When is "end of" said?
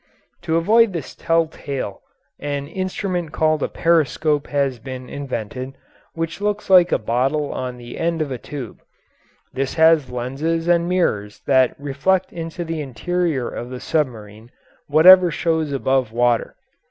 7.99-8.31